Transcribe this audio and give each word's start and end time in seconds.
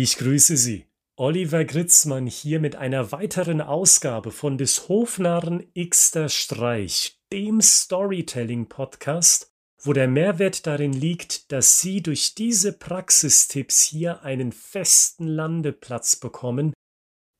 Ich 0.00 0.16
grüße 0.18 0.56
Sie. 0.56 0.86
Oliver 1.16 1.64
Gritzmann 1.64 2.28
hier 2.28 2.60
mit 2.60 2.76
einer 2.76 3.10
weiteren 3.10 3.60
Ausgabe 3.60 4.30
von 4.30 4.56
des 4.56 4.88
Hofnarren 4.88 5.66
Xter 5.74 6.28
Streich, 6.28 7.20
dem 7.32 7.60
Storytelling-Podcast, 7.60 9.52
wo 9.82 9.92
der 9.92 10.06
Mehrwert 10.06 10.68
darin 10.68 10.92
liegt, 10.92 11.50
dass 11.50 11.80
Sie 11.80 12.00
durch 12.00 12.36
diese 12.36 12.72
Praxistipps 12.72 13.82
hier 13.82 14.22
einen 14.22 14.52
festen 14.52 15.26
Landeplatz 15.26 16.14
bekommen 16.14 16.74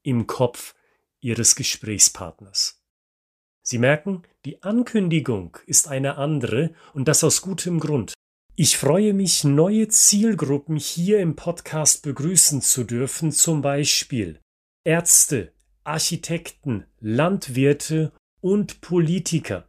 im 0.03 0.27
Kopf 0.27 0.75
Ihres 1.21 1.55
Gesprächspartners. 1.55 2.83
Sie 3.63 3.79
merken, 3.79 4.25
die 4.45 4.65
Ankündigung 4.65 5.59
ist 5.67 5.87
eine 5.87 6.17
andere 6.17 6.75
und 6.93 7.07
das 7.07 7.23
aus 7.23 7.41
gutem 7.41 7.79
Grund. 7.79 8.15
Ich 8.61 8.77
freue 8.77 9.15
mich, 9.15 9.45
neue 9.45 9.87
Zielgruppen 9.87 10.79
hier 10.79 11.21
im 11.21 11.37
Podcast 11.37 12.03
begrüßen 12.03 12.61
zu 12.61 12.83
dürfen, 12.83 13.31
zum 13.31 13.63
Beispiel 13.63 14.41
Ärzte, 14.83 15.53
Architekten, 15.85 16.85
Landwirte 16.99 18.11
und 18.41 18.81
Politiker, 18.81 19.69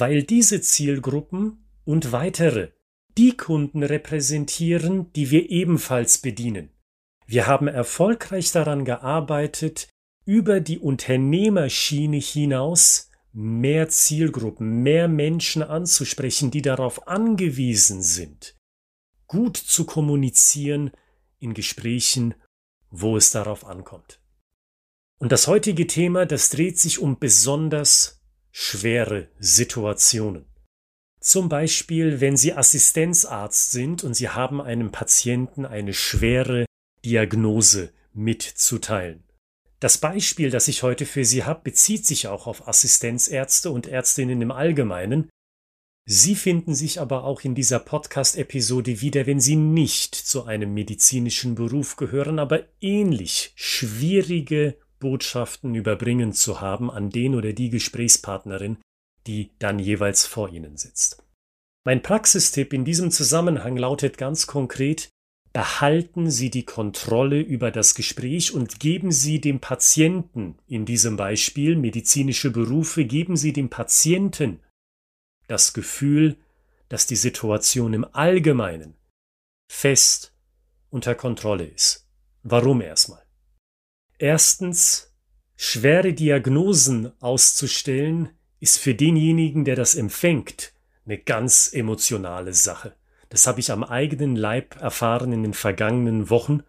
weil 0.00 0.24
diese 0.24 0.60
Zielgruppen 0.60 1.64
und 1.84 2.10
weitere 2.10 2.72
die 3.16 3.36
Kunden 3.36 3.84
repräsentieren, 3.84 5.12
die 5.12 5.30
wir 5.30 5.48
ebenfalls 5.50 6.18
bedienen. 6.18 6.70
Wir 7.24 7.46
haben 7.46 7.68
erfolgreich 7.68 8.50
daran 8.50 8.84
gearbeitet, 8.84 9.90
über 10.24 10.58
die 10.58 10.80
Unternehmerschiene 10.80 12.16
hinaus 12.16 13.07
mehr 13.32 13.88
Zielgruppen, 13.88 14.82
mehr 14.82 15.08
Menschen 15.08 15.62
anzusprechen, 15.62 16.50
die 16.50 16.62
darauf 16.62 17.06
angewiesen 17.06 18.02
sind, 18.02 18.56
gut 19.26 19.56
zu 19.56 19.84
kommunizieren 19.84 20.90
in 21.38 21.54
Gesprächen, 21.54 22.34
wo 22.90 23.16
es 23.16 23.30
darauf 23.30 23.64
ankommt. 23.64 24.20
Und 25.18 25.32
das 25.32 25.46
heutige 25.46 25.86
Thema, 25.86 26.26
das 26.26 26.50
dreht 26.50 26.78
sich 26.78 27.00
um 27.00 27.18
besonders 27.18 28.22
schwere 28.50 29.28
Situationen. 29.38 30.46
Zum 31.20 31.48
Beispiel, 31.48 32.20
wenn 32.20 32.36
Sie 32.36 32.54
Assistenzarzt 32.54 33.72
sind 33.72 34.04
und 34.04 34.14
Sie 34.14 34.28
haben 34.28 34.60
einem 34.60 34.92
Patienten 34.92 35.66
eine 35.66 35.92
schwere 35.92 36.64
Diagnose 37.04 37.92
mitzuteilen. 38.12 39.24
Das 39.80 39.98
Beispiel, 39.98 40.50
das 40.50 40.66
ich 40.66 40.82
heute 40.82 41.06
für 41.06 41.24
Sie 41.24 41.44
habe, 41.44 41.60
bezieht 41.62 42.04
sich 42.04 42.26
auch 42.26 42.46
auf 42.46 42.66
Assistenzärzte 42.66 43.70
und 43.70 43.86
Ärztinnen 43.86 44.42
im 44.42 44.50
Allgemeinen. 44.50 45.30
Sie 46.04 46.34
finden 46.34 46.74
sich 46.74 47.00
aber 47.00 47.24
auch 47.24 47.42
in 47.42 47.54
dieser 47.54 47.78
Podcast-Episode 47.78 49.00
wieder, 49.02 49.26
wenn 49.26 49.40
Sie 49.40 49.56
nicht 49.56 50.14
zu 50.14 50.44
einem 50.44 50.74
medizinischen 50.74 51.54
Beruf 51.54 51.96
gehören, 51.96 52.38
aber 52.38 52.64
ähnlich 52.80 53.52
schwierige 53.54 54.78
Botschaften 54.98 55.74
überbringen 55.74 56.32
zu 56.32 56.60
haben 56.60 56.90
an 56.90 57.10
den 57.10 57.34
oder 57.34 57.52
die 57.52 57.70
Gesprächspartnerin, 57.70 58.78
die 59.26 59.52
dann 59.58 59.78
jeweils 59.78 60.26
vor 60.26 60.48
Ihnen 60.48 60.76
sitzt. 60.76 61.22
Mein 61.84 62.02
Praxistipp 62.02 62.72
in 62.72 62.84
diesem 62.84 63.10
Zusammenhang 63.10 63.76
lautet 63.76 64.18
ganz 64.18 64.46
konkret, 64.46 65.10
Behalten 65.58 66.30
Sie 66.30 66.50
die 66.50 66.64
Kontrolle 66.64 67.40
über 67.40 67.72
das 67.72 67.96
Gespräch 67.96 68.52
und 68.52 68.78
geben 68.78 69.10
Sie 69.10 69.40
dem 69.40 69.58
Patienten, 69.58 70.56
in 70.68 70.86
diesem 70.86 71.16
Beispiel 71.16 71.74
medizinische 71.74 72.52
Berufe, 72.52 73.04
geben 73.04 73.36
Sie 73.36 73.52
dem 73.52 73.68
Patienten 73.68 74.60
das 75.48 75.72
Gefühl, 75.72 76.36
dass 76.88 77.08
die 77.08 77.16
Situation 77.16 77.92
im 77.92 78.04
Allgemeinen 78.12 78.94
fest 79.68 80.32
unter 80.90 81.16
Kontrolle 81.16 81.66
ist. 81.66 82.08
Warum 82.44 82.80
erstmal? 82.80 83.24
Erstens, 84.16 85.12
schwere 85.56 86.12
Diagnosen 86.12 87.20
auszustellen, 87.20 88.28
ist 88.60 88.78
für 88.78 88.94
denjenigen, 88.94 89.64
der 89.64 89.74
das 89.74 89.96
empfängt, 89.96 90.72
eine 91.04 91.18
ganz 91.18 91.72
emotionale 91.72 92.54
Sache. 92.54 92.94
Das 93.28 93.46
habe 93.46 93.60
ich 93.60 93.70
am 93.70 93.84
eigenen 93.84 94.36
Leib 94.36 94.80
erfahren 94.80 95.32
in 95.32 95.42
den 95.42 95.54
vergangenen 95.54 96.30
Wochen. 96.30 96.62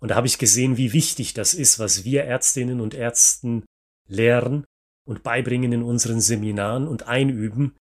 Und 0.00 0.10
da 0.10 0.14
habe 0.14 0.26
ich 0.26 0.38
gesehen, 0.38 0.76
wie 0.76 0.92
wichtig 0.92 1.34
das 1.34 1.54
ist, 1.54 1.78
was 1.78 2.04
wir 2.04 2.24
Ärztinnen 2.24 2.80
und 2.80 2.94
Ärzten 2.94 3.64
lehren 4.06 4.64
und 5.06 5.22
beibringen 5.22 5.72
in 5.72 5.82
unseren 5.82 6.20
Seminaren 6.20 6.86
und 6.86 7.08
einüben. 7.08 7.74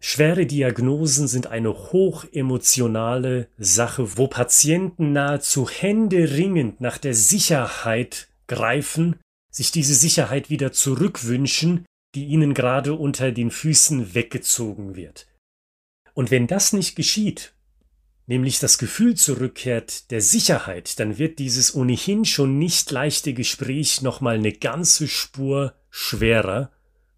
Schwere 0.00 0.46
Diagnosen 0.46 1.28
sind 1.28 1.46
eine 1.46 1.92
hochemotionale 1.92 3.48
Sache, 3.58 4.16
wo 4.16 4.28
Patienten 4.28 5.12
nahezu 5.12 5.68
händeringend 5.68 6.80
nach 6.80 6.96
der 6.96 7.12
Sicherheit 7.12 8.28
greifen, 8.46 9.16
sich 9.52 9.70
diese 9.72 9.94
Sicherheit 9.94 10.48
wieder 10.48 10.72
zurückwünschen, 10.72 11.84
die 12.14 12.24
ihnen 12.24 12.54
gerade 12.54 12.94
unter 12.94 13.30
den 13.30 13.50
Füßen 13.50 14.14
weggezogen 14.14 14.96
wird. 14.96 15.26
Und 16.20 16.30
wenn 16.30 16.46
das 16.46 16.74
nicht 16.74 16.96
geschieht, 16.96 17.54
nämlich 18.26 18.58
das 18.58 18.76
Gefühl 18.76 19.16
zurückkehrt 19.16 20.10
der 20.10 20.20
Sicherheit, 20.20 21.00
dann 21.00 21.16
wird 21.16 21.38
dieses 21.38 21.74
ohnehin 21.74 22.26
schon 22.26 22.58
nicht 22.58 22.90
leichte 22.90 23.32
Gespräch 23.32 24.02
nochmal 24.02 24.34
eine 24.34 24.52
ganze 24.52 25.08
Spur 25.08 25.72
schwerer 25.88 26.72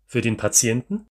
für 0.06 0.20
den 0.20 0.36
Patienten. 0.36 1.08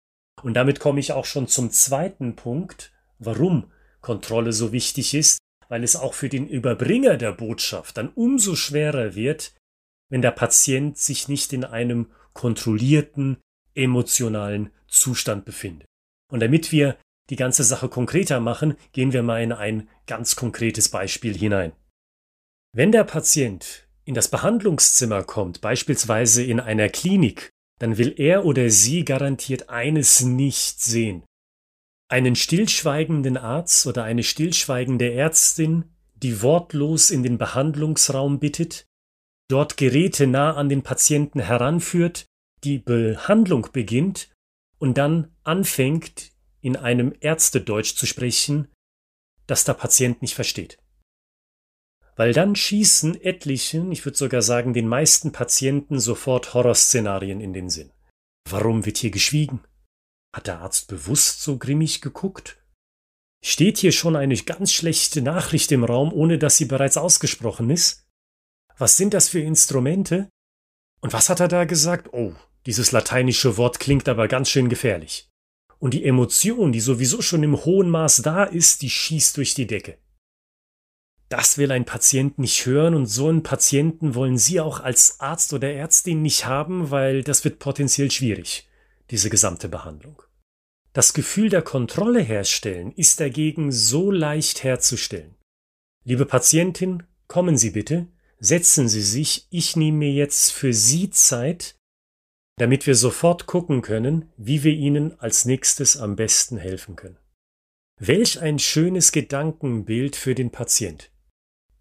Und 0.42 0.54
damit 0.54 0.80
komme 0.80 0.98
ich 0.98 1.12
auch 1.12 1.26
schon 1.26 1.46
zum 1.46 1.70
zweiten 1.70 2.36
Punkt, 2.36 2.90
warum 3.18 3.70
Kontrolle 4.00 4.54
so 4.54 4.72
wichtig 4.72 5.12
ist, 5.12 5.38
weil 5.68 5.84
es 5.84 5.94
auch 5.94 6.14
für 6.14 6.30
den 6.30 6.48
Überbringer 6.48 7.18
der 7.18 7.32
Botschaft 7.32 7.98
dann 7.98 8.08
umso 8.08 8.56
schwerer 8.56 9.14
wird, 9.14 9.52
wenn 10.08 10.22
der 10.22 10.30
Patient 10.30 10.96
sich 10.96 11.28
nicht 11.28 11.52
in 11.52 11.64
einem 11.64 12.10
kontrollierten, 12.32 13.36
emotionalen 13.74 14.70
Zustand 14.88 15.44
befindet. 15.44 15.86
Und 16.32 16.40
damit 16.40 16.72
wir 16.72 16.96
die 17.30 17.36
ganze 17.36 17.64
Sache 17.64 17.88
konkreter 17.88 18.40
machen, 18.40 18.76
gehen 18.92 19.12
wir 19.12 19.22
mal 19.22 19.42
in 19.42 19.52
ein 19.52 19.88
ganz 20.06 20.36
konkretes 20.36 20.88
Beispiel 20.88 21.36
hinein. 21.36 21.72
Wenn 22.72 22.92
der 22.92 23.04
Patient 23.04 23.88
in 24.04 24.14
das 24.14 24.28
Behandlungszimmer 24.28 25.22
kommt, 25.22 25.60
beispielsweise 25.60 26.42
in 26.42 26.60
einer 26.60 26.88
Klinik, 26.88 27.50
dann 27.78 27.98
will 27.98 28.14
er 28.16 28.44
oder 28.44 28.70
sie 28.70 29.04
garantiert 29.04 29.68
eines 29.68 30.22
nicht 30.22 30.80
sehen. 30.80 31.24
Einen 32.08 32.36
stillschweigenden 32.36 33.36
Arzt 33.36 33.86
oder 33.86 34.04
eine 34.04 34.22
stillschweigende 34.22 35.12
Ärztin, 35.12 35.96
die 36.14 36.42
wortlos 36.42 37.10
in 37.10 37.22
den 37.22 37.38
Behandlungsraum 37.38 38.38
bittet, 38.38 38.86
dort 39.48 39.76
Geräte 39.76 40.26
nah 40.26 40.54
an 40.54 40.68
den 40.68 40.82
Patienten 40.82 41.40
heranführt, 41.40 42.26
die 42.62 42.78
Behandlung 42.78 43.68
beginnt 43.72 44.30
und 44.78 44.98
dann 44.98 45.34
anfängt, 45.42 46.32
in 46.64 46.76
einem 46.76 47.14
Ärztedeutsch 47.20 47.94
zu 47.94 48.06
sprechen, 48.06 48.72
das 49.46 49.64
der 49.64 49.74
Patient 49.74 50.22
nicht 50.22 50.34
versteht. 50.34 50.78
Weil 52.16 52.32
dann 52.32 52.56
schießen 52.56 53.20
etlichen, 53.20 53.92
ich 53.92 54.04
würde 54.06 54.16
sogar 54.16 54.40
sagen 54.40 54.72
den 54.72 54.88
meisten 54.88 55.30
Patienten 55.30 56.00
sofort 56.00 56.54
Horrorszenarien 56.54 57.40
in 57.40 57.52
den 57.52 57.68
Sinn. 57.68 57.92
Warum 58.48 58.86
wird 58.86 58.96
hier 58.96 59.10
geschwiegen? 59.10 59.60
Hat 60.34 60.46
der 60.46 60.60
Arzt 60.60 60.88
bewusst 60.88 61.42
so 61.42 61.58
grimmig 61.58 62.00
geguckt? 62.00 62.56
Steht 63.44 63.76
hier 63.76 63.92
schon 63.92 64.16
eine 64.16 64.36
ganz 64.36 64.72
schlechte 64.72 65.20
Nachricht 65.20 65.70
im 65.70 65.84
Raum, 65.84 66.14
ohne 66.14 66.38
dass 66.38 66.56
sie 66.56 66.64
bereits 66.64 66.96
ausgesprochen 66.96 67.68
ist? 67.68 68.06
Was 68.78 68.96
sind 68.96 69.12
das 69.12 69.28
für 69.28 69.40
Instrumente? 69.40 70.30
Und 71.02 71.12
was 71.12 71.28
hat 71.28 71.40
er 71.40 71.48
da 71.48 71.64
gesagt? 71.64 72.14
Oh, 72.14 72.34
dieses 72.64 72.90
lateinische 72.90 73.58
Wort 73.58 73.80
klingt 73.80 74.08
aber 74.08 74.28
ganz 74.28 74.48
schön 74.48 74.70
gefährlich. 74.70 75.28
Und 75.84 75.92
die 75.92 76.06
Emotion, 76.06 76.72
die 76.72 76.80
sowieso 76.80 77.20
schon 77.20 77.42
im 77.42 77.62
hohen 77.62 77.90
Maß 77.90 78.22
da 78.22 78.44
ist, 78.44 78.80
die 78.80 78.88
schießt 78.88 79.36
durch 79.36 79.52
die 79.52 79.66
Decke. 79.66 79.98
Das 81.28 81.58
will 81.58 81.70
ein 81.70 81.84
Patient 81.84 82.38
nicht 82.38 82.64
hören 82.64 82.94
und 82.94 83.04
so 83.04 83.28
einen 83.28 83.42
Patienten 83.42 84.14
wollen 84.14 84.38
Sie 84.38 84.60
auch 84.60 84.80
als 84.80 85.20
Arzt 85.20 85.52
oder 85.52 85.70
Ärztin 85.70 86.22
nicht 86.22 86.46
haben, 86.46 86.90
weil 86.90 87.22
das 87.22 87.44
wird 87.44 87.58
potenziell 87.58 88.10
schwierig, 88.10 88.66
diese 89.10 89.28
gesamte 89.28 89.68
Behandlung. 89.68 90.22
Das 90.94 91.12
Gefühl 91.12 91.50
der 91.50 91.60
Kontrolle 91.60 92.22
herstellen 92.22 92.90
ist 92.90 93.20
dagegen 93.20 93.70
so 93.70 94.10
leicht 94.10 94.64
herzustellen. 94.64 95.34
Liebe 96.02 96.24
Patientin, 96.24 97.02
kommen 97.28 97.58
Sie 97.58 97.72
bitte, 97.72 98.06
setzen 98.40 98.88
Sie 98.88 99.02
sich, 99.02 99.48
ich 99.50 99.76
nehme 99.76 99.98
mir 99.98 100.12
jetzt 100.12 100.50
für 100.50 100.72
Sie 100.72 101.10
Zeit, 101.10 101.76
damit 102.56 102.86
wir 102.86 102.94
sofort 102.94 103.46
gucken 103.46 103.82
können, 103.82 104.30
wie 104.36 104.62
wir 104.62 104.72
ihnen 104.72 105.18
als 105.18 105.44
nächstes 105.44 105.96
am 105.96 106.16
besten 106.16 106.56
helfen 106.56 106.96
können. 106.96 107.18
Welch 107.98 108.40
ein 108.40 108.58
schönes 108.58 109.12
Gedankenbild 109.12 110.16
für 110.16 110.34
den 110.34 110.50
Patient. 110.50 111.10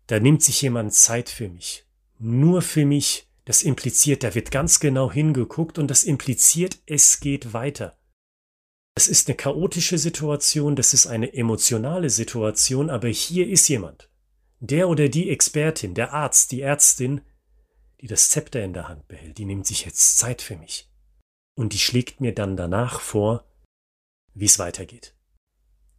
Da 0.07 0.19
nimmt 0.19 0.43
sich 0.43 0.61
jemand 0.61 0.93
Zeit 0.93 1.29
für 1.29 1.49
mich. 1.49 1.85
Nur 2.19 2.61
für 2.61 2.85
mich. 2.85 3.27
Das 3.45 3.61
impliziert, 3.61 4.23
da 4.23 4.35
wird 4.35 4.51
ganz 4.51 4.79
genau 4.79 5.11
hingeguckt 5.11 5.77
und 5.77 5.89
das 5.89 6.03
impliziert, 6.03 6.79
es 6.85 7.19
geht 7.19 7.51
weiter. 7.53 7.97
Es 8.95 9.07
ist 9.09 9.27
eine 9.27 9.35
chaotische 9.35 9.97
Situation, 9.97 10.77
das 10.77 10.93
ist 10.93 11.07
eine 11.07 11.33
emotionale 11.33 12.09
Situation, 12.09 12.89
aber 12.89 13.09
hier 13.09 13.49
ist 13.49 13.67
jemand, 13.67 14.09
Der 14.61 14.87
oder 14.87 15.09
die 15.09 15.29
Expertin, 15.29 15.93
der 15.93 16.13
Arzt, 16.13 16.53
die 16.53 16.61
Ärztin, 16.61 17.21
die 18.03 18.07
das 18.07 18.29
Zepter 18.29 18.61
in 18.61 18.73
der 18.73 18.89
Hand 18.89 19.07
behält, 19.07 19.37
die 19.37 19.45
nimmt 19.45 19.65
sich 19.65 19.85
jetzt 19.85 20.17
Zeit 20.17 20.41
für 20.41 20.57
mich. 20.57 20.91
Und 21.55 21.71
die 21.71 21.79
schlägt 21.79 22.19
mir 22.19 22.35
dann 22.35 22.57
danach 22.57 22.99
vor, 22.99 23.45
wie 24.33 24.43
es 24.43 24.59
weitergeht. 24.59 25.15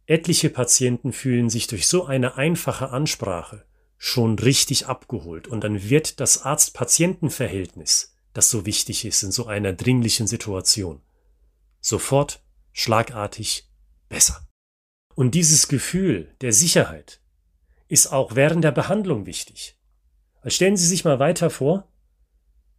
Etliche 0.05 0.51
Patienten 0.51 1.13
fühlen 1.13 1.49
sich 1.49 1.65
durch 1.65 1.87
so 1.87 2.05
eine 2.05 2.35
einfache 2.35 2.91
Ansprache 2.91 3.65
schon 3.97 4.37
richtig 4.37 4.85
abgeholt 4.85 5.47
und 5.47 5.63
dann 5.63 5.89
wird 5.89 6.19
das 6.19 6.43
Arzt-Patienten-Verhältnis, 6.43 8.15
das 8.33 8.51
so 8.51 8.67
wichtig 8.67 9.03
ist 9.03 9.23
in 9.23 9.31
so 9.31 9.47
einer 9.47 9.73
dringlichen 9.73 10.27
Situation, 10.27 11.01
sofort, 11.81 12.43
schlagartig 12.71 13.67
besser. 14.09 14.47
Und 15.15 15.33
dieses 15.33 15.69
Gefühl 15.69 16.35
der 16.41 16.53
Sicherheit 16.53 17.19
ist 17.87 18.11
auch 18.13 18.35
während 18.35 18.63
der 18.63 18.73
Behandlung 18.73 19.25
wichtig. 19.25 19.79
Also 20.41 20.53
stellen 20.53 20.77
Sie 20.77 20.85
sich 20.85 21.03
mal 21.03 21.17
weiter 21.17 21.49
vor, 21.49 21.91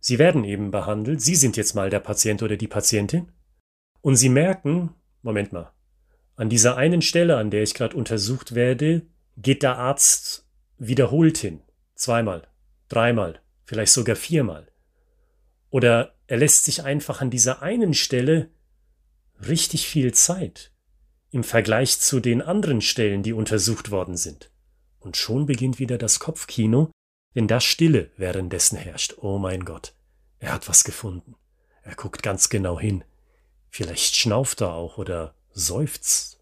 Sie 0.07 0.21
werden 0.21 0.45
eben 0.45 0.71
behandelt, 0.71 1.21
Sie 1.21 1.35
sind 1.35 1.57
jetzt 1.57 1.75
mal 1.75 1.91
der 1.91 1.99
Patient 1.99 2.41
oder 2.41 2.57
die 2.57 2.69
Patientin, 2.69 3.33
und 4.03 4.15
Sie 4.15 4.29
merken, 4.29 4.95
Moment 5.23 5.53
mal, 5.53 5.73
an 6.37 6.49
dieser 6.49 6.77
einen 6.77 7.03
Stelle, 7.03 7.39
an 7.39 7.51
der 7.51 7.65
ich 7.65 7.75
gerade 7.75 7.97
untersucht 7.97 8.55
werde, 8.55 9.03
geht 9.37 9.65
der 9.65 9.79
Arzt 9.79 10.47
wiederholt 10.79 11.39
hin. 11.39 11.61
Zweimal, 11.97 12.47
dreimal, 12.89 13.41
vielleicht 13.65 13.93
sogar 13.93 14.15
viermal. 14.15 14.69
Oder 15.71 16.15
er 16.29 16.37
lässt 16.37 16.67
sich 16.67 16.85
einfach 16.85 17.21
an 17.21 17.31
dieser 17.31 17.63
einen 17.63 17.93
Stelle 17.93 18.51
richtig 19.41 19.89
viel 19.89 20.15
Zeit 20.15 20.71
im 21.33 21.43
Vergleich 21.43 21.99
zu 21.99 22.21
den 22.21 22.43
anderen 22.43 22.81
Stellen, 22.81 23.25
die 23.25 23.33
untersucht 23.33 23.91
worden 23.91 24.17
sind. 24.17 24.53
Und 25.01 25.17
schon 25.17 25.47
beginnt 25.47 25.81
wieder 25.81 25.99
das 25.99 26.21
Kopfkino, 26.21 26.93
wenn 27.35 27.49
da 27.49 27.61
Stille 27.61 28.13
währenddessen 28.17 28.79
herrscht. 28.79 29.17
Oh 29.21 29.39
mein 29.39 29.65
Gott, 29.65 29.96
er 30.47 30.53
hat 30.53 30.69
was 30.69 30.85
gefunden. 30.85 31.35
Er 31.83 31.97
guckt 31.97 32.23
ganz 32.23 32.49
genau 32.49 32.79
hin. 32.79 33.03
Vielleicht 33.69 34.15
schnauft 34.15 34.61
er 34.61 34.75
auch 34.75 34.97
oder 34.97 35.35
seufzt. 35.53 36.39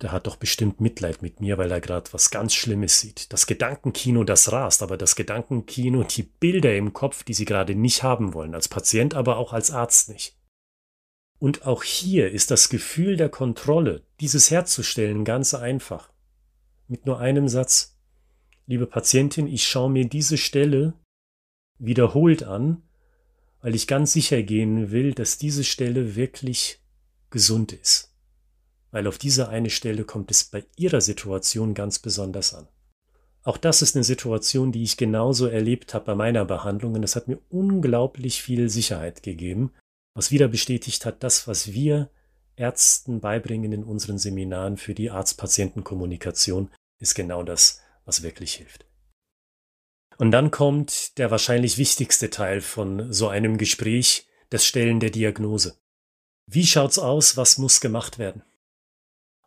Der 0.00 0.12
hat 0.12 0.28
doch 0.28 0.36
bestimmt 0.36 0.80
Mitleid 0.80 1.20
mit 1.20 1.40
mir, 1.40 1.58
weil 1.58 1.72
er 1.72 1.80
gerade 1.80 2.12
was 2.12 2.30
ganz 2.30 2.54
Schlimmes 2.54 3.00
sieht. 3.00 3.32
Das 3.32 3.48
Gedankenkino, 3.48 4.22
das 4.22 4.52
rast, 4.52 4.84
aber 4.84 4.96
das 4.96 5.16
Gedankenkino, 5.16 6.04
die 6.04 6.22
Bilder 6.22 6.76
im 6.76 6.92
Kopf, 6.92 7.24
die 7.24 7.34
sie 7.34 7.44
gerade 7.44 7.74
nicht 7.74 8.04
haben 8.04 8.34
wollen, 8.34 8.54
als 8.54 8.68
Patient, 8.68 9.14
aber 9.14 9.38
auch 9.38 9.52
als 9.52 9.72
Arzt 9.72 10.10
nicht. 10.10 10.36
Und 11.40 11.66
auch 11.66 11.82
hier 11.82 12.30
ist 12.30 12.52
das 12.52 12.68
Gefühl 12.68 13.16
der 13.16 13.30
Kontrolle, 13.30 14.04
dieses 14.20 14.52
herzustellen, 14.52 15.24
ganz 15.24 15.54
einfach. 15.54 16.12
Mit 16.86 17.04
nur 17.04 17.18
einem 17.18 17.48
Satz. 17.48 17.96
Liebe 18.66 18.86
Patientin, 18.86 19.48
ich 19.48 19.66
schaue 19.66 19.90
mir 19.90 20.08
diese 20.08 20.36
Stelle 20.36 20.94
wiederholt 21.80 22.44
an, 22.44 22.82
weil 23.60 23.74
ich 23.74 23.86
ganz 23.86 24.12
sicher 24.12 24.42
gehen 24.42 24.90
will, 24.90 25.12
dass 25.12 25.38
diese 25.38 25.64
Stelle 25.64 26.16
wirklich 26.16 26.80
gesund 27.30 27.72
ist 27.72 28.08
weil 28.90 29.06
auf 29.06 29.18
diese 29.18 29.48
eine 29.48 29.70
Stelle 29.70 30.04
kommt 30.04 30.30
es 30.30 30.44
bei 30.44 30.64
ihrer 30.76 31.00
Situation 31.00 31.74
ganz 31.74 31.98
besonders 31.98 32.54
an. 32.54 32.68
Auch 33.42 33.56
das 33.56 33.82
ist 33.82 33.96
eine 33.96 34.04
Situation, 34.04 34.72
die 34.72 34.82
ich 34.82 34.96
genauso 34.96 35.46
erlebt 35.46 35.94
habe 35.94 36.06
bei 36.06 36.14
meiner 36.14 36.44
Behandlung 36.44 36.94
und 36.94 37.02
das 37.02 37.16
hat 37.16 37.28
mir 37.28 37.38
unglaublich 37.50 38.42
viel 38.42 38.68
Sicherheit 38.68 39.22
gegeben, 39.22 39.72
was 40.14 40.30
wieder 40.30 40.48
bestätigt 40.48 41.06
hat, 41.06 41.22
das, 41.22 41.46
was 41.46 41.72
wir 41.72 42.10
Ärzten 42.56 43.20
beibringen 43.20 43.72
in 43.72 43.84
unseren 43.84 44.18
Seminaren 44.18 44.76
für 44.76 44.94
die 44.94 45.10
Arzt-Patienten-Kommunikation, 45.10 46.70
ist 46.98 47.14
genau 47.14 47.44
das, 47.44 47.80
was 48.04 48.22
wirklich 48.22 48.54
hilft. 48.54 48.84
Und 50.18 50.32
dann 50.32 50.50
kommt 50.50 51.16
der 51.18 51.30
wahrscheinlich 51.30 51.78
wichtigste 51.78 52.28
Teil 52.28 52.60
von 52.60 53.12
so 53.12 53.28
einem 53.28 53.56
Gespräch, 53.56 54.26
das 54.50 54.66
Stellen 54.66 54.98
der 54.98 55.10
Diagnose. 55.10 55.78
Wie 56.46 56.66
schaut's 56.66 56.98
aus? 56.98 57.36
Was 57.36 57.56
muss 57.56 57.80
gemacht 57.80 58.18
werden? 58.18 58.42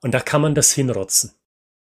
Und 0.01 0.13
da 0.13 0.21
kann 0.21 0.41
man 0.41 0.55
das 0.55 0.71
hinrotzen. 0.71 1.33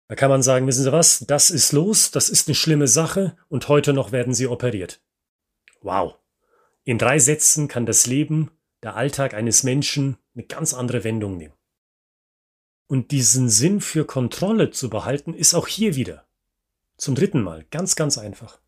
Da 0.08 0.16
kann 0.16 0.30
man 0.30 0.42
sagen, 0.42 0.66
wissen 0.66 0.82
Sie 0.82 0.92
was, 0.92 1.20
das 1.20 1.50
ist 1.50 1.72
los, 1.72 2.10
das 2.10 2.30
ist 2.30 2.48
eine 2.48 2.54
schlimme 2.54 2.88
Sache 2.88 3.36
und 3.48 3.68
heute 3.68 3.92
noch 3.92 4.12
werden 4.12 4.34
Sie 4.34 4.46
operiert. 4.46 5.00
Wow. 5.82 6.16
In 6.84 6.98
drei 6.98 7.18
Sätzen 7.18 7.68
kann 7.68 7.86
das 7.86 8.06
Leben, 8.06 8.50
der 8.82 8.96
Alltag 8.96 9.34
eines 9.34 9.62
Menschen 9.62 10.16
eine 10.34 10.44
ganz 10.44 10.74
andere 10.74 11.04
Wendung 11.04 11.36
nehmen. 11.36 11.54
Und 12.86 13.12
diesen 13.12 13.48
Sinn 13.48 13.80
für 13.80 14.04
Kontrolle 14.04 14.70
zu 14.70 14.90
behalten, 14.90 15.34
ist 15.34 15.54
auch 15.54 15.68
hier 15.68 15.94
wieder. 15.94 16.26
Zum 16.96 17.14
dritten 17.14 17.42
Mal. 17.42 17.66
Ganz, 17.70 17.94
ganz 17.94 18.18
einfach. 18.18 18.60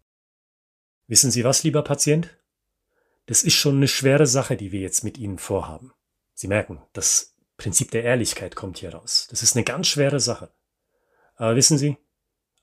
Wissen 1.12 1.30
Sie 1.30 1.44
was, 1.44 1.62
lieber 1.62 1.82
Patient? 1.82 2.38
Das 3.26 3.42
ist 3.42 3.52
schon 3.52 3.76
eine 3.76 3.86
schwere 3.86 4.26
Sache, 4.26 4.56
die 4.56 4.72
wir 4.72 4.80
jetzt 4.80 5.04
mit 5.04 5.18
Ihnen 5.18 5.36
vorhaben. 5.36 5.92
Sie 6.32 6.48
merken, 6.48 6.80
das 6.94 7.36
Prinzip 7.58 7.90
der 7.90 8.02
Ehrlichkeit 8.02 8.56
kommt 8.56 8.78
hier 8.78 8.94
raus. 8.94 9.26
Das 9.28 9.42
ist 9.42 9.54
eine 9.54 9.62
ganz 9.62 9.88
schwere 9.88 10.20
Sache. 10.20 10.54
Aber 11.34 11.54
wissen 11.54 11.76
Sie, 11.76 11.98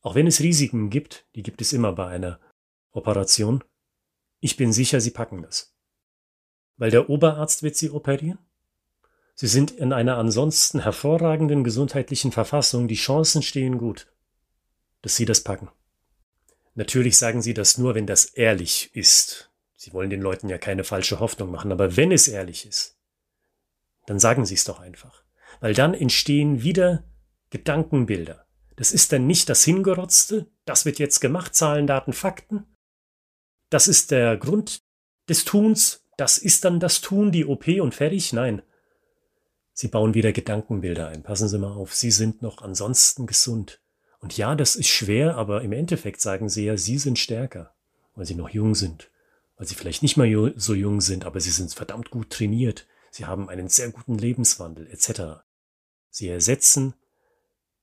auch 0.02 0.16
wenn 0.16 0.26
es 0.26 0.40
Risiken 0.40 0.90
gibt, 0.90 1.28
die 1.36 1.44
gibt 1.44 1.62
es 1.62 1.74
immer 1.74 1.94
bei 1.94 2.08
einer 2.08 2.40
Operation, 2.90 3.64
ich 4.40 4.58
bin 4.58 4.74
sicher, 4.74 5.00
Sie 5.00 5.12
packen 5.12 5.44
das. 5.44 5.76
Weil 6.76 6.90
der 6.90 7.08
Oberarzt 7.08 7.62
wird 7.62 7.76
Sie 7.76 7.92
operieren. 7.92 8.40
Sie 9.36 9.46
sind 9.46 9.70
in 9.70 9.94
einer 9.94 10.18
ansonsten 10.18 10.80
hervorragenden 10.80 11.64
gesundheitlichen 11.64 12.32
Verfassung, 12.32 12.88
die 12.88 12.96
Chancen 12.96 13.44
stehen 13.44 13.78
gut, 13.78 14.12
dass 15.04 15.16
Sie 15.16 15.26
das 15.26 15.44
packen. 15.44 15.70
Natürlich 16.76 17.18
sagen 17.18 17.42
Sie 17.42 17.54
das 17.54 17.78
nur, 17.78 17.96
wenn 17.96 18.08
das 18.08 18.26
ehrlich 18.26 18.96
ist. 18.96 19.52
Sie 19.76 19.94
wollen 19.94 20.10
den 20.10 20.22
Leuten 20.22 20.50
ja 20.50 20.58
keine 20.58 20.84
falsche 20.84 21.20
Hoffnung 21.20 21.52
machen, 21.52 21.72
aber 21.72 21.96
wenn 21.98 22.12
es 22.12 22.28
ehrlich 22.28 22.66
ist, 22.66 22.98
dann 24.06 24.20
sagen 24.20 24.46
Sie 24.46 24.56
es 24.56 24.66
doch 24.66 24.80
einfach. 24.80 25.24
Weil 25.62 25.74
dann 25.74 25.94
entstehen 25.94 26.64
wieder 26.64 27.04
Gedankenbilder. 27.50 28.46
Das 28.76 28.92
ist 28.92 29.12
dann 29.12 29.28
nicht 29.28 29.50
das 29.50 29.64
Hingerotzte, 29.64 30.48
das 30.66 30.86
wird 30.86 31.00
jetzt 31.00 31.20
gemacht, 31.20 31.54
Zahlen, 31.56 31.88
Daten, 31.88 32.14
Fakten. 32.14 32.66
Das 33.70 33.88
ist 33.88 34.12
der 34.12 34.38
Grund 34.38 34.84
des 35.28 35.46
Tuns, 35.46 36.06
das 36.18 36.38
ist 36.38 36.66
dann 36.66 36.80
das 36.80 37.02
Tun, 37.02 37.32
die 37.32 37.46
OP 37.46 37.68
und 37.68 37.96
fertig. 37.96 38.34
Nein. 38.34 38.62
Sie 39.74 39.88
bauen 39.88 40.14
wieder 40.14 40.34
Gedankenbilder 40.34 41.08
ein. 41.08 41.24
Passen 41.24 41.48
Sie 41.48 41.58
mal 41.58 41.72
auf, 41.72 41.94
Sie 41.94 42.12
sind 42.12 42.42
noch 42.42 42.62
ansonsten 42.62 43.28
gesund. 43.28 43.82
Und 44.20 44.36
ja, 44.38 44.56
das 44.56 44.76
ist 44.76 44.88
schwer, 44.88 45.36
aber 45.36 45.62
im 45.62 45.72
Endeffekt 45.72 46.22
sagen 46.22 46.50
Sie 46.50 46.66
ja, 46.66 46.78
Sie 46.78 46.98
sind 46.98 47.18
stärker, 47.18 47.74
weil 48.16 48.26
Sie 48.26 48.36
noch 48.36 48.50
jung 48.50 48.76
sind, 48.76 49.10
weil 49.56 49.68
Sie 49.68 49.76
vielleicht 49.76 50.02
nicht 50.02 50.18
mal 50.18 50.54
so 50.58 50.74
jung 50.74 51.02
sind, 51.02 51.26
aber 51.26 51.40
Sie 51.40 51.52
sind 51.52 51.74
verdammt 51.74 52.10
gut 52.10 52.30
trainiert. 52.30 52.86
Sie 53.12 53.26
haben 53.26 53.50
einen 53.50 53.70
sehr 53.70 53.90
guten 53.92 54.18
Lebenswandel 54.18 54.88
etc. 54.92 55.42
Sie 56.10 56.28
ersetzen 56.28 56.94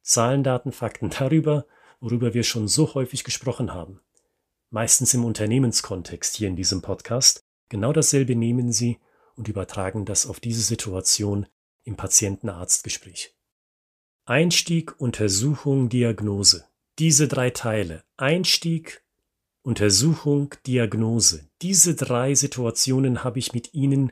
Zahlen, 0.02 0.44
Daten, 0.44 0.72
Fakten 0.72 1.10
darüber, 1.18 1.66
worüber 2.00 2.34
wir 2.34 2.44
schon 2.44 2.68
so 2.68 2.94
häufig 2.94 3.24
gesprochen 3.24 3.72
haben. 3.72 4.00
Meistens 4.70 5.14
im 5.14 5.24
Unternehmenskontext 5.24 6.36
hier 6.36 6.48
in 6.48 6.56
diesem 6.56 6.82
Podcast. 6.82 7.44
Genau 7.68 7.92
dasselbe 7.92 8.36
nehmen 8.36 8.72
Sie 8.72 8.98
und 9.36 9.48
übertragen 9.48 10.04
das 10.04 10.26
auf 10.26 10.38
diese 10.38 10.62
Situation 10.62 11.46
im 11.84 11.96
Patientenarztgespräch. 11.96 13.35
Einstieg, 14.28 15.00
Untersuchung, 15.00 15.88
Diagnose. 15.88 16.64
Diese 16.98 17.28
drei 17.28 17.50
Teile. 17.50 18.02
Einstieg, 18.16 19.04
Untersuchung, 19.62 20.52
Diagnose. 20.66 21.48
Diese 21.62 21.94
drei 21.94 22.34
Situationen 22.34 23.22
habe 23.22 23.38
ich 23.38 23.52
mit 23.52 23.72
Ihnen 23.72 24.10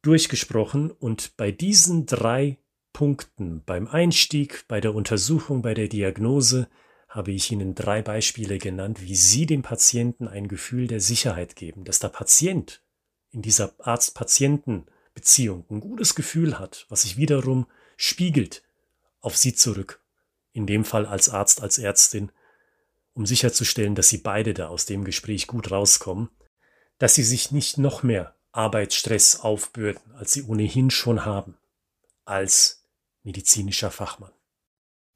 durchgesprochen 0.00 0.90
und 0.90 1.36
bei 1.36 1.52
diesen 1.52 2.06
drei 2.06 2.56
Punkten, 2.94 3.62
beim 3.66 3.86
Einstieg, 3.86 4.64
bei 4.66 4.80
der 4.80 4.94
Untersuchung, 4.94 5.60
bei 5.60 5.74
der 5.74 5.88
Diagnose, 5.88 6.66
habe 7.06 7.32
ich 7.32 7.52
Ihnen 7.52 7.74
drei 7.74 8.00
Beispiele 8.00 8.56
genannt, 8.56 9.02
wie 9.02 9.14
Sie 9.14 9.44
dem 9.44 9.60
Patienten 9.60 10.26
ein 10.26 10.48
Gefühl 10.48 10.86
der 10.86 11.00
Sicherheit 11.00 11.54
geben, 11.54 11.84
dass 11.84 11.98
der 11.98 12.08
Patient 12.08 12.82
in 13.28 13.42
dieser 13.42 13.74
Arzt-Patienten-Beziehung 13.78 15.66
ein 15.68 15.80
gutes 15.80 16.14
Gefühl 16.14 16.58
hat, 16.58 16.86
was 16.88 17.02
sich 17.02 17.18
wiederum 17.18 17.66
spiegelt 17.98 18.62
auf 19.20 19.36
Sie 19.36 19.54
zurück, 19.54 20.02
in 20.52 20.66
dem 20.66 20.84
Fall 20.84 21.06
als 21.06 21.28
Arzt, 21.28 21.62
als 21.62 21.78
Ärztin, 21.78 22.32
um 23.14 23.26
sicherzustellen, 23.26 23.94
dass 23.94 24.08
Sie 24.08 24.18
beide 24.18 24.54
da 24.54 24.68
aus 24.68 24.86
dem 24.86 25.04
Gespräch 25.04 25.46
gut 25.46 25.70
rauskommen, 25.70 26.30
dass 26.98 27.14
Sie 27.14 27.24
sich 27.24 27.50
nicht 27.50 27.78
noch 27.78 28.02
mehr 28.02 28.34
Arbeitsstress 28.52 29.40
aufbürden, 29.40 30.02
als 30.14 30.32
sie 30.32 30.42
ohnehin 30.42 30.90
schon 30.90 31.24
haben, 31.24 31.56
als 32.24 32.84
medizinischer 33.22 33.90
Fachmann. 33.90 34.32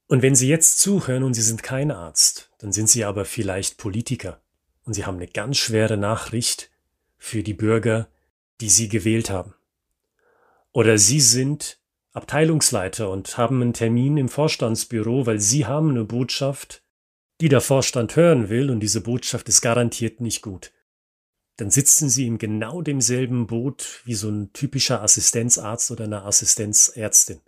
Und 0.06 0.22
wenn 0.22 0.34
Sie 0.34 0.48
jetzt 0.48 0.78
zuhören 0.78 1.24
und 1.24 1.34
Sie 1.34 1.42
sind 1.42 1.62
kein 1.62 1.90
Arzt, 1.90 2.50
dann 2.58 2.72
sind 2.72 2.88
Sie 2.88 3.04
aber 3.04 3.24
vielleicht 3.24 3.78
Politiker 3.78 4.40
und 4.84 4.94
Sie 4.94 5.04
haben 5.04 5.16
eine 5.16 5.26
ganz 5.26 5.56
schwere 5.56 5.96
Nachricht 5.96 6.70
für 7.16 7.42
die 7.42 7.54
Bürger, 7.54 8.08
die 8.60 8.68
Sie 8.68 8.88
gewählt 8.88 9.30
haben. 9.30 9.54
Oder 10.72 10.98
Sie 10.98 11.20
sind 11.20 11.78
Abteilungsleiter 12.14 13.10
und 13.10 13.36
haben 13.36 13.60
einen 13.60 13.74
Termin 13.74 14.16
im 14.16 14.28
Vorstandsbüro, 14.28 15.26
weil 15.26 15.40
Sie 15.40 15.66
haben 15.66 15.90
eine 15.90 16.04
Botschaft 16.04 16.84
die 17.40 17.48
der 17.48 17.60
Vorstand 17.60 18.16
hören 18.16 18.48
will 18.48 18.70
und 18.70 18.80
diese 18.80 19.00
Botschaft 19.00 19.48
ist 19.48 19.60
garantiert 19.60 20.20
nicht 20.20 20.42
gut. 20.42 20.72
Dann 21.56 21.70
sitzen 21.70 22.08
sie 22.08 22.26
in 22.26 22.38
genau 22.38 22.82
demselben 22.82 23.46
Boot 23.46 24.02
wie 24.04 24.14
so 24.14 24.28
ein 24.28 24.52
typischer 24.52 25.02
Assistenzarzt 25.02 25.90
oder 25.90 26.04
eine 26.04 26.22
Assistenzärztin. 26.22 27.40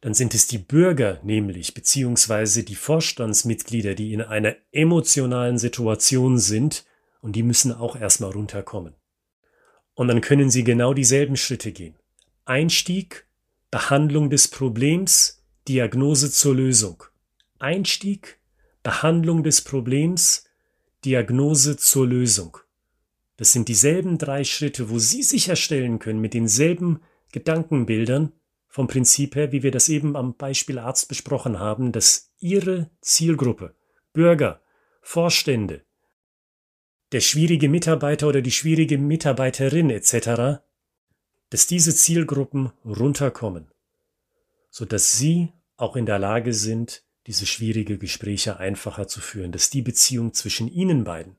Dann 0.00 0.14
sind 0.14 0.34
es 0.34 0.46
die 0.46 0.58
Bürger 0.58 1.20
nämlich, 1.22 1.74
beziehungsweise 1.74 2.62
die 2.62 2.74
Vorstandsmitglieder, 2.74 3.94
die 3.94 4.12
in 4.12 4.22
einer 4.22 4.54
emotionalen 4.70 5.58
Situation 5.58 6.38
sind 6.38 6.84
und 7.20 7.36
die 7.36 7.42
müssen 7.42 7.72
auch 7.72 7.96
erstmal 7.96 8.30
runterkommen. 8.30 8.94
Und 9.94 10.08
dann 10.08 10.20
können 10.20 10.50
sie 10.50 10.62
genau 10.62 10.94
dieselben 10.94 11.36
Schritte 11.36 11.72
gehen. 11.72 11.96
Einstieg, 12.44 13.27
Behandlung 13.70 14.30
des 14.30 14.48
Problems, 14.48 15.44
Diagnose 15.68 16.30
zur 16.30 16.54
Lösung. 16.54 17.04
Einstieg, 17.58 18.38
Behandlung 18.82 19.42
des 19.42 19.60
Problems, 19.60 20.44
Diagnose 21.04 21.76
zur 21.76 22.06
Lösung. 22.06 22.56
Das 23.36 23.52
sind 23.52 23.68
dieselben 23.68 24.16
drei 24.16 24.44
Schritte, 24.44 24.88
wo 24.88 24.98
Sie 24.98 25.22
sicherstellen 25.22 25.98
können 25.98 26.18
mit 26.18 26.32
denselben 26.32 27.02
Gedankenbildern 27.32 28.32
vom 28.68 28.86
Prinzip 28.86 29.36
her, 29.36 29.52
wie 29.52 29.62
wir 29.62 29.70
das 29.70 29.90
eben 29.90 30.16
am 30.16 30.34
Beispiel 30.34 30.78
Arzt 30.78 31.10
besprochen 31.10 31.58
haben, 31.58 31.92
dass 31.92 32.32
Ihre 32.38 32.88
Zielgruppe, 33.02 33.74
Bürger, 34.14 34.62
Vorstände, 35.02 35.84
der 37.12 37.20
schwierige 37.20 37.68
Mitarbeiter 37.68 38.28
oder 38.28 38.40
die 38.40 38.50
schwierige 38.50 38.96
Mitarbeiterin 38.96 39.90
etc., 39.90 40.62
dass 41.50 41.66
diese 41.66 41.94
Zielgruppen 41.94 42.72
runterkommen, 42.84 43.70
so 44.70 44.84
dass 44.84 45.18
Sie 45.18 45.52
auch 45.76 45.96
in 45.96 46.06
der 46.06 46.18
Lage 46.18 46.52
sind, 46.52 47.04
diese 47.26 47.46
schwierige 47.46 47.98
Gespräche 47.98 48.58
einfacher 48.58 49.06
zu 49.06 49.20
führen, 49.20 49.52
dass 49.52 49.70
die 49.70 49.82
Beziehung 49.82 50.32
zwischen 50.34 50.68
ihnen 50.68 51.04
beiden 51.04 51.36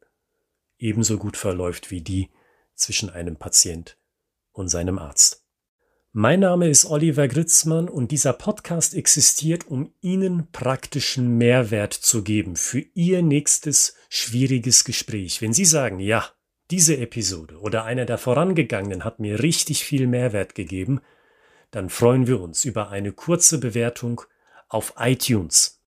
ebenso 0.77 1.17
gut 1.17 1.35
verläuft 1.35 1.91
wie 1.91 2.01
die 2.01 2.29
zwischen 2.75 3.09
einem 3.09 3.35
Patient 3.35 3.97
und 4.51 4.69
seinem 4.69 4.97
Arzt. 4.97 5.45
Mein 6.11 6.39
Name 6.39 6.69
ist 6.69 6.85
Oliver 6.85 7.27
Gritzmann 7.27 7.87
und 7.87 8.11
dieser 8.11 8.33
Podcast 8.33 8.95
existiert, 8.95 9.67
um 9.67 9.93
Ihnen 10.01 10.51
praktischen 10.51 11.37
Mehrwert 11.37 11.93
zu 11.93 12.23
geben 12.23 12.55
für 12.55 12.79
Ihr 12.79 13.21
nächstes 13.21 13.95
schwieriges 14.09 14.85
Gespräch. 14.85 15.41
Wenn 15.41 15.53
Sie 15.53 15.65
sagen, 15.65 15.99
ja, 15.99 16.31
diese 16.71 16.97
Episode 16.97 17.59
oder 17.59 17.85
einer 17.85 18.05
der 18.05 18.17
vorangegangenen 18.17 19.03
hat 19.03 19.19
mir 19.19 19.41
richtig 19.41 19.83
viel 19.83 20.07
Mehrwert 20.07 20.55
gegeben, 20.55 21.01
dann 21.71 21.89
freuen 21.89 22.27
wir 22.27 22.39
uns 22.39 22.65
über 22.65 22.89
eine 22.89 23.11
kurze 23.11 23.59
Bewertung 23.59 24.21
auf 24.67 24.93
iTunes 24.97 25.81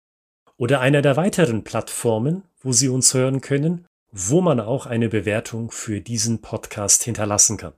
oder 0.57 0.81
einer 0.81 1.01
der 1.01 1.17
weiteren 1.17 1.63
Plattformen, 1.63 2.43
wo 2.61 2.71
Sie 2.71 2.89
uns 2.89 3.13
hören 3.13 3.41
können, 3.41 3.87
wo 4.11 4.41
man 4.41 4.59
auch 4.59 4.85
eine 4.85 5.09
Bewertung 5.09 5.71
für 5.71 6.01
diesen 6.01 6.41
Podcast 6.41 7.03
hinterlassen 7.03 7.57
kann. 7.57 7.73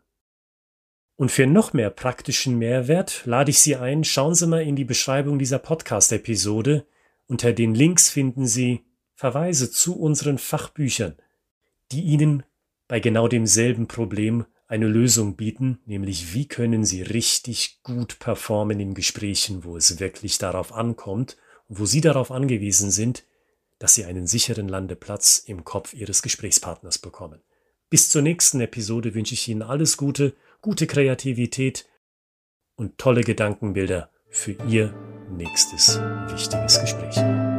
Und 1.15 1.31
für 1.31 1.45
noch 1.45 1.73
mehr 1.73 1.91
praktischen 1.91 2.57
Mehrwert 2.57 3.23
lade 3.25 3.51
ich 3.51 3.59
Sie 3.59 3.75
ein, 3.75 4.03
schauen 4.03 4.33
Sie 4.33 4.47
mal 4.47 4.63
in 4.63 4.75
die 4.75 4.85
Beschreibung 4.85 5.37
dieser 5.37 5.59
Podcast-Episode. 5.59 6.85
Unter 7.27 7.53
den 7.53 7.75
Links 7.75 8.09
finden 8.09 8.47
Sie 8.47 8.85
Verweise 9.13 9.69
zu 9.69 9.99
unseren 9.99 10.39
Fachbüchern, 10.39 11.15
die 11.91 12.01
Ihnen 12.01 12.43
bei 12.91 12.99
genau 12.99 13.29
demselben 13.29 13.87
Problem 13.87 14.45
eine 14.67 14.85
Lösung 14.85 15.37
bieten, 15.37 15.79
nämlich 15.85 16.33
wie 16.33 16.45
können 16.45 16.83
Sie 16.83 17.01
richtig 17.01 17.79
gut 17.83 18.19
performen 18.19 18.81
in 18.81 18.93
Gesprächen, 18.93 19.63
wo 19.63 19.77
es 19.77 20.01
wirklich 20.01 20.39
darauf 20.39 20.73
ankommt 20.73 21.37
wo 21.71 21.85
Sie 21.85 22.01
darauf 22.01 22.31
angewiesen 22.31 22.91
sind, 22.91 23.25
dass 23.79 23.95
Sie 23.95 24.03
einen 24.03 24.27
sicheren 24.27 24.67
Landeplatz 24.67 25.41
im 25.45 25.63
Kopf 25.63 25.93
Ihres 25.93 26.21
Gesprächspartners 26.21 26.97
bekommen. 26.97 27.41
Bis 27.89 28.09
zur 28.09 28.21
nächsten 28.21 28.59
Episode 28.59 29.15
wünsche 29.15 29.33
ich 29.33 29.47
Ihnen 29.47 29.61
alles 29.61 29.95
Gute, 29.95 30.35
gute 30.59 30.85
Kreativität 30.85 31.87
und 32.75 32.97
tolle 32.97 33.21
Gedankenbilder 33.21 34.11
für 34.29 34.51
Ihr 34.67 34.93
nächstes 35.29 35.97
wichtiges 36.27 36.81
Gespräch. 36.81 37.50